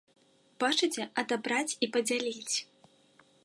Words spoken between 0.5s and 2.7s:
Бачыце, адабраць і падзяліць!